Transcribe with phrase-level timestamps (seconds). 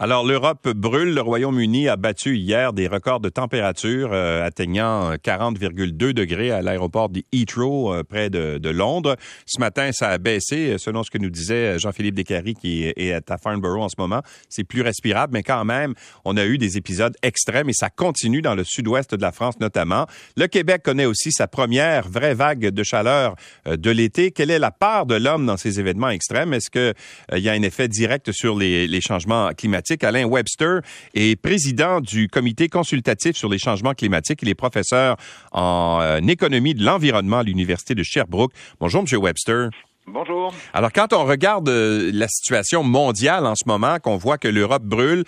[0.00, 1.12] Alors, l'Europe brûle.
[1.12, 7.08] Le Royaume-Uni a battu hier des records de température, euh, atteignant 40,2 degrés à l'aéroport
[7.08, 9.16] de Heathrow, euh, près de, Londres.
[9.44, 13.38] Ce matin, ça a baissé, selon ce que nous disait Jean-Philippe Descaries, qui est à
[13.38, 14.22] Farnborough en ce moment.
[14.48, 15.94] C'est plus respirable, mais quand même,
[16.24, 19.58] on a eu des épisodes extrêmes et ça continue dans le sud-ouest de la France
[19.58, 20.06] notamment.
[20.36, 23.34] Le Québec connaît aussi sa première vraie vague de chaleur
[23.66, 24.30] euh, de l'été.
[24.30, 26.52] Quelle est la part de l'homme dans ces événements extrêmes?
[26.52, 29.87] Est-ce qu'il y a un effet direct sur les, les changements climatiques?
[30.02, 30.80] Alain Webster
[31.14, 34.40] est président du comité consultatif sur les changements climatiques.
[34.42, 35.16] Il est professeur
[35.52, 38.52] en euh, économie de l'environnement à l'Université de Sherbrooke.
[38.80, 39.18] Bonjour, M.
[39.18, 39.70] Webster.
[40.06, 40.54] Bonjour.
[40.72, 44.84] Alors, quand on regarde euh, la situation mondiale en ce moment, qu'on voit que l'Europe
[44.84, 45.24] brûle,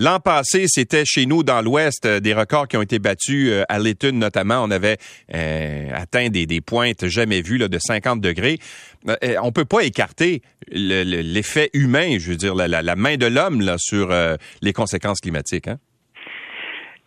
[0.00, 3.64] L'an passé, c'était chez nous dans l'Ouest euh, des records qui ont été battus euh,
[3.68, 4.62] à l'étude notamment.
[4.62, 4.96] On avait
[5.34, 8.58] euh, atteint des, pointes jamais vues là, de 50 degrés.
[9.42, 14.14] on peut pas écarter l'effet humain, je veux dire, la, main de l'homme sur
[14.62, 15.66] les conséquences climatiques.
[15.66, 15.78] Hein?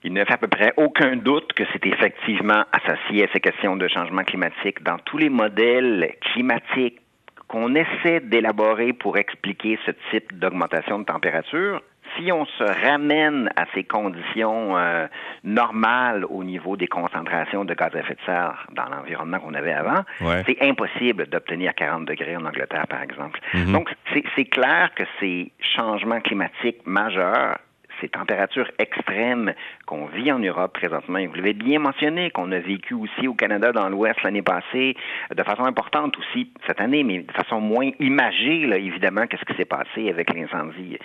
[0.04, 3.78] Il ne fait à peu près aucun doute que c'est effectivement associé à ces questions
[3.78, 4.84] de changement climatique.
[4.84, 7.00] Dans tous les modèles climatiques
[7.48, 11.82] qu'on essaie d'élaborer pour expliquer ce type d'augmentation de température,
[12.18, 15.08] si on se ramène à ces conditions euh,
[15.44, 19.74] normales au niveau des concentrations de gaz à effet de serre dans l'environnement qu'on avait
[19.74, 20.04] avant,
[20.46, 23.40] c'est impossible d'obtenir 40 degrés en Angleterre, par exemple.
[23.54, 23.72] Mm-hmm.
[23.72, 23.90] Donc,
[24.36, 27.58] c'est clair que ces changements climatiques majeurs
[28.02, 29.54] ces températures extrêmes
[29.86, 33.34] qu'on vit en Europe présentement, et vous l'avez bien mentionné, qu'on a vécu aussi au
[33.34, 34.96] Canada dans l'Ouest l'année passée,
[35.34, 39.56] de façon importante aussi cette année, mais de façon moins imagée, là, évidemment, qu'est-ce qui
[39.56, 40.98] s'est passé avec l'incendie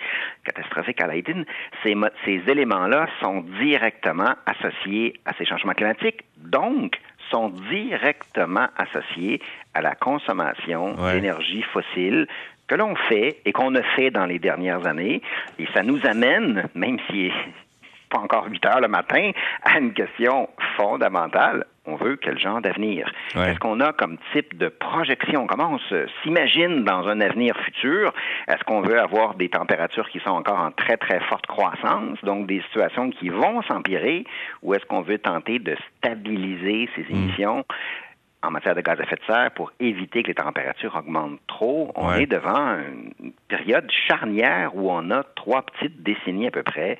[0.43, 1.45] catastrophique à Leiden.
[1.83, 6.97] Ces, ces éléments-là sont directement associés à ces changements climatiques, donc
[7.29, 9.41] sont directement associés
[9.73, 12.27] à la consommation d'énergie fossile
[12.67, 15.21] que l'on fait et qu'on a fait dans les dernières années.
[15.59, 17.31] Et ça nous amène, même si
[18.09, 19.31] pas encore 8 heures le matin,
[19.63, 21.65] à une question fondamentale.
[21.89, 23.09] On veut quel genre d'avenir?
[23.33, 25.47] Est-ce qu'on a comme type de projection?
[25.47, 28.13] Comment on s'imagine dans un avenir futur?
[28.49, 32.45] Est-ce qu'on veut avoir des températures qui sont encore en très, très forte croissance, donc
[32.45, 34.25] des situations qui vont s'empirer,
[34.63, 37.15] ou est-ce qu'on veut tenter de stabiliser ces hmm.
[37.15, 37.65] émissions?
[38.43, 41.91] En matière de gaz à effet de serre pour éviter que les températures augmentent trop.
[41.95, 46.97] On est devant une période charnière où on a trois petites décennies à peu près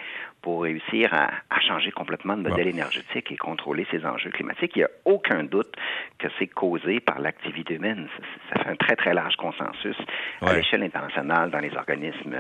[0.48, 4.72] pour réussir à, changer complètement de modèle énergétique et contrôler ces enjeux climatiques.
[4.76, 5.74] Il n'y a aucun doute
[6.18, 8.08] que c'est causé par l'activité humaine.
[8.50, 9.98] Ça, fait un très, très large consensus
[10.42, 12.38] à l'échelle internationale, dans les organismes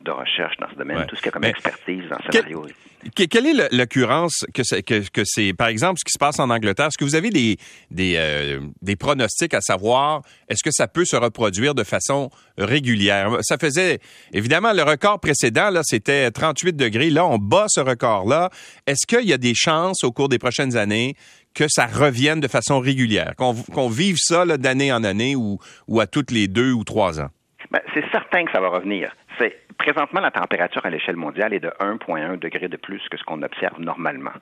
[0.00, 2.66] de recherche dans ce domaine, tout ce qu'il y a comme expertise dans ce scénario.
[3.14, 6.86] quelle est l'occurrence que c'est, que, c'est, par exemple, ce qui se passe en Angleterre?
[6.86, 7.58] Est-ce que vous avez des,
[7.90, 10.22] des, euh, des pronostics à savoir?
[10.48, 13.36] Est-ce que ça peut se reproduire de façon régulière?
[13.42, 13.98] Ça faisait,
[14.32, 17.10] évidemment, le record précédent, là, c'était 38 degrés.
[17.10, 18.50] Là, on bat ce record-là.
[18.86, 21.14] Est-ce qu'il y a des chances au cours des prochaines années
[21.54, 25.58] que ça revienne de façon régulière, qu'on vive ça d'année en année ou,
[25.88, 27.28] ou à toutes les deux ou trois ans?
[27.70, 29.14] Ben, c'est certain que ça va revenir.
[29.38, 33.24] C'est présentement la température à l'échelle mondiale est de 1,1 degré de plus que ce
[33.24, 34.32] qu'on observe normalement,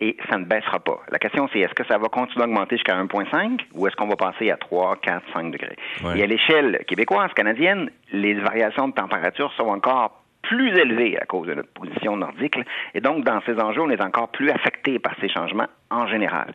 [0.00, 1.00] et ça ne baissera pas.
[1.10, 4.16] La question c'est est-ce que ça va continuer d'augmenter jusqu'à 1,5 ou est-ce qu'on va
[4.16, 5.76] passer à 3, 4, 5 degrés?
[6.14, 11.46] Et à l'échelle québécoise, canadienne, les variations de température sont encore plus élevé à cause
[11.46, 12.58] de notre position nordique.
[12.94, 16.52] Et donc, dans ces enjeux, on est encore plus affecté par ces changements en général.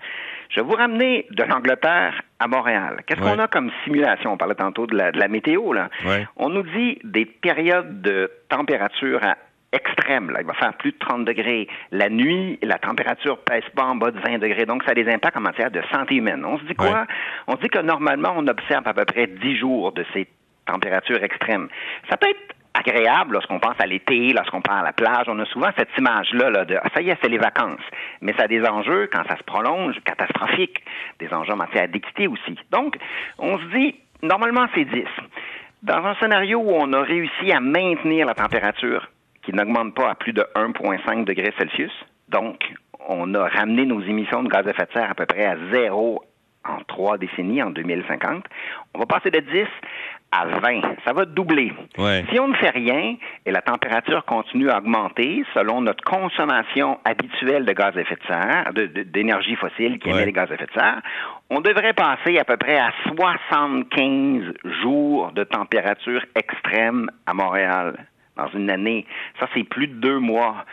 [0.50, 3.02] Je vais vous ramener de l'Angleterre à Montréal.
[3.06, 4.34] Qu'est-ce qu'on a comme simulation?
[4.34, 5.74] On parlait tantôt de la, météo.
[5.74, 5.90] Là.
[6.38, 9.38] On nous dit des périodes de température à
[9.72, 10.32] extrême.
[10.32, 10.42] Là.
[10.42, 11.68] Il va faire plus de 30 degrés.
[11.92, 14.66] La nuit, la température pèse pas en bas de 20 degrés.
[14.66, 16.44] Donc, ça a des impacts en matière de santé humaine.
[16.46, 17.06] On se dit quoi?
[17.48, 20.28] On se dit que normalement, on observe à peu près 10 jours de ces
[20.66, 21.68] températures extrêmes.
[22.10, 25.25] Ça peut être agréable lorsqu'on pense à l'été, lorsqu'on part à la plage.
[25.28, 27.81] On a souvent cette image-là là, de ah, ça y est, c'est les vacances.
[28.22, 30.84] Mais ça a des enjeux, quand ça se prolonge, catastrophiques,
[31.19, 32.57] des enjeux en matière d'équité aussi.
[32.72, 32.97] Donc,
[33.38, 35.03] on se dit, normalement, c'est 10.
[35.84, 39.09] Dans un scénario où on a réussi à maintenir la température
[39.44, 41.93] qui n'augmente pas à plus de 1,5 degrés Celsius,
[42.28, 42.73] donc
[43.08, 45.55] on a ramené nos émissions de gaz à effet de serre à peu près à
[45.72, 46.23] zéro
[46.70, 48.46] en trois décennies, en 2050.
[48.94, 49.66] On va passer de 10
[50.32, 50.82] à 20.
[51.06, 51.74] Ça va doubler.
[52.32, 57.66] Si on ne fait rien et la température continue à augmenter selon notre consommation habituelle
[57.66, 58.72] de gaz à effet de serre,
[59.06, 61.02] d'énergie fossile qui émet les gaz à effet de serre,
[61.50, 67.96] on devrait passer à peu près à 75 jours de température extrême à Montréal
[68.40, 69.06] dans une année.
[69.40, 70.66] Ça, c'est plus de deux mois.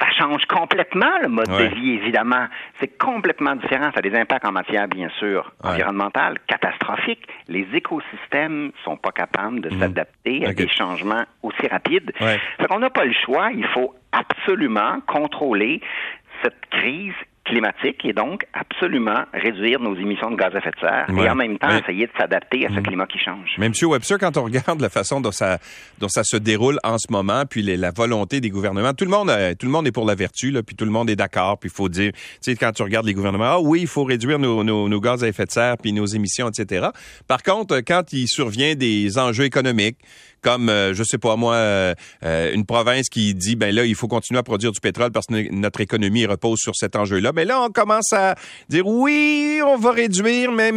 [0.00, 2.46] Ça change complètement le mode de vie, évidemment.
[2.80, 3.90] C'est complètement différent.
[3.92, 7.26] Ça a des impacts en matière, bien sûr, environnementale, catastrophique.
[7.48, 9.80] Les écosystèmes sont pas capables de mhm.
[9.80, 12.12] s'adapter à des changements aussi rapides.
[12.20, 12.38] Ouais.
[12.58, 13.50] Fait qu'on n'a pas le choix.
[13.52, 15.80] Il faut absolument contrôler
[16.42, 17.14] cette crise
[17.48, 21.34] climatique et donc absolument réduire nos émissions de gaz à effet de serre et en
[21.34, 22.82] même temps essayer de s'adapter à ce mm.
[22.82, 23.54] climat qui change.
[23.58, 23.72] Mais M.
[23.82, 25.58] Webster, quand on regarde la façon dont ça,
[25.98, 29.30] dont ça se déroule en ce moment, puis la volonté des gouvernements, tout le monde,
[29.30, 31.58] euh, tout le monde est pour la vertu, là, puis tout le monde est d'accord,
[31.58, 34.04] puis il faut dire, tu sais, quand tu regardes les gouvernements, ah oui, il faut
[34.04, 36.88] réduire nos, nos, nos gaz à effet de serre, puis nos émissions, etc.
[37.26, 39.98] Par contre, quand il survient des enjeux économiques,
[40.42, 41.94] comme euh, je sais pas moi euh,
[42.24, 45.26] euh, une province qui dit ben là il faut continuer à produire du pétrole parce
[45.26, 47.32] que notre économie repose sur cet enjeu-là.
[47.34, 48.34] Mais là on commence à
[48.68, 50.72] dire oui, on va réduire mais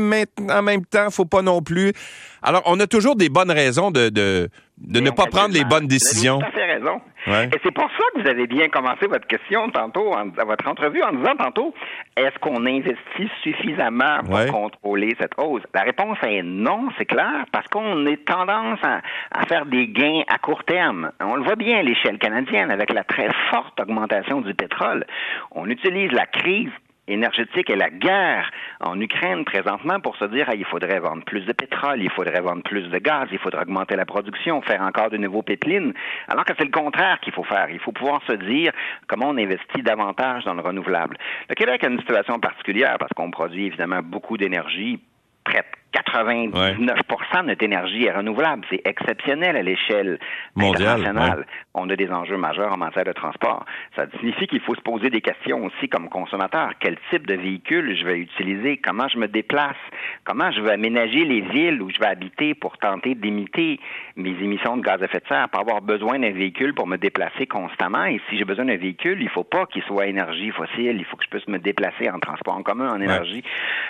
[0.49, 1.93] en même temps, faut pas non plus.
[2.41, 4.49] Alors on a toujours des bonnes raisons de,
[4.81, 6.39] de ne pas prendre les bonnes décisions.
[6.39, 7.01] Vous avez raison.
[7.27, 11.03] Et c'est pour ça que vous avez bien commencé votre question tantôt, en, votre entrevue,
[11.03, 11.73] en disant tantôt,
[12.17, 15.61] est-ce qu'on investit suffisamment pour contrôler cette hausse?
[15.73, 19.01] La réponse est non, c'est clair, parce qu'on est tendance à,
[19.31, 21.11] à, faire des gains à court terme.
[21.19, 25.05] On le voit bien à l'échelle canadienne avec la très forte augmentation du pétrole.
[25.51, 26.71] On utilise la crise
[27.07, 28.49] énergétique et la guerre
[28.79, 32.63] en Ukraine présentement pour se dire il faudrait vendre plus de pétrole, il faudrait vendre
[32.63, 35.93] plus de gaz, il faudrait augmenter la production, faire encore de nouveaux pipelines,
[36.27, 37.69] alors que c'est le contraire qu'il faut faire.
[37.69, 38.71] Il faut pouvoir se dire
[39.07, 41.17] comment on investit davantage dans le renouvelable.
[41.49, 44.99] Le Québec a une situation particulière parce qu'on produit évidemment beaucoup d'énergie,
[45.43, 48.65] près 99% de notre énergie est renouvelable.
[48.69, 50.19] C'est exceptionnel à l'échelle
[50.57, 51.45] internationale.
[51.73, 53.65] On a des enjeux majeurs en matière de transport.
[53.95, 56.71] Ça signifie qu'il faut se poser des questions aussi comme consommateur.
[56.79, 58.77] Quel type de véhicule je vais utiliser?
[58.77, 59.75] Comment je me déplace?
[60.23, 63.79] Comment je vais aménager les villes où je vais habiter pour tenter d'imiter
[64.15, 66.97] mes émissions de gaz à effet de serre, pas avoir besoin d'un véhicule pour me
[66.97, 68.05] déplacer constamment.
[68.05, 70.97] Et si j'ai besoin d'un véhicule, il faut pas qu'il soit énergie fossile.
[70.97, 73.43] Il faut que je puisse me déplacer en transport en commun, en énergie,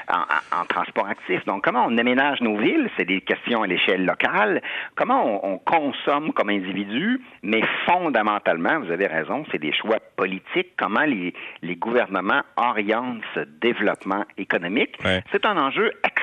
[0.09, 0.21] en,
[0.59, 1.43] en transport actif.
[1.45, 4.61] Donc, comment on aménage nos villes, c'est des questions à l'échelle locale.
[4.95, 10.73] Comment on, consomme comme individu, mais fondamentalement, vous avez raison, c'est des choix politiques.
[10.77, 14.97] Comment les, les gouvernements orientent ce développement économique?
[15.31, 16.20] C'est un enjeu extrêmement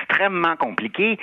[0.59, 1.17] compliqué,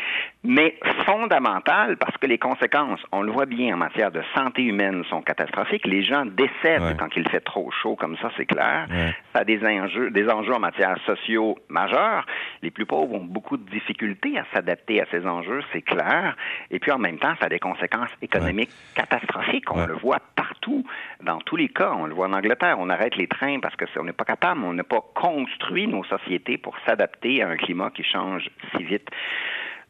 [0.44, 5.05] mais fondamental parce que les conséquences, on le voit bien en matière de santé humaine,
[5.11, 5.87] sont catastrophiques.
[5.87, 8.87] Les gens décèdent quand il fait trop chaud, comme ça, c'est clair.
[9.33, 12.25] Ça a des enjeux, des enjeux en matière sociaux majeurs.
[12.62, 16.37] Les plus pauvres ont beaucoup de difficultés à s'adapter à ces enjeux, c'est clair.
[16.71, 19.71] Et puis en même temps, ça a des conséquences économiques catastrophiques.
[19.71, 20.85] On le voit partout,
[21.23, 21.93] dans tous les cas.
[21.97, 22.77] On le voit en Angleterre.
[22.79, 26.05] On arrête les trains parce que on n'est pas capable, on n'a pas construit nos
[26.05, 29.08] sociétés pour s'adapter à un climat qui change si vite.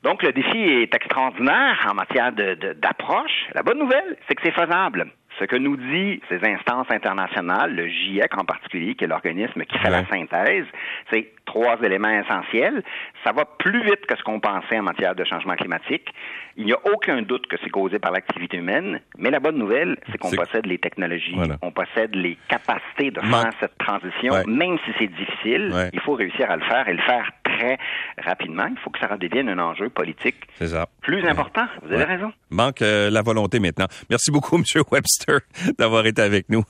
[0.02, 3.48] Donc, le défi est extraordinaire en matière d'approche.
[3.54, 5.10] La bonne nouvelle, c'est que c'est faisable.
[5.38, 9.78] Ce que nous dit ces instances internationales, le GIEC en particulier, qui est l'organisme qui
[9.78, 10.64] fait la synthèse,
[11.10, 12.82] c'est trois éléments essentiels.
[13.22, 16.08] Ça va plus vite que ce qu'on pensait en matière de changement climatique.
[16.56, 19.98] Il n'y a aucun doute que c'est causé par l'activité humaine, mais la bonne nouvelle,
[20.10, 24.92] c'est qu'on possède les technologies, on possède les capacités de faire cette transition, même si
[24.98, 25.90] c'est difficile.
[25.92, 27.78] Il faut réussir à le faire et le faire très
[28.18, 28.66] rapidement.
[28.70, 30.36] Il faut que ça redevienne un enjeu politique
[31.00, 31.66] plus important.
[31.82, 32.32] Vous avez raison.
[32.50, 33.86] Manque euh, la volonté maintenant.
[34.10, 34.82] Merci beaucoup, M.
[34.90, 35.40] Webster,
[35.78, 36.64] d'avoir été avec nous.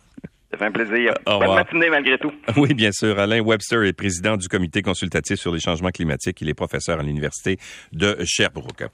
[0.50, 1.12] Ça fait un plaisir.
[1.26, 2.32] Bonne matinée malgré tout.
[2.56, 3.18] Oui, bien sûr.
[3.18, 6.40] Alain Webster est président du comité consultatif sur les changements climatiques.
[6.40, 7.58] Il est professeur à l'Université
[7.92, 8.86] de Sherbrooke.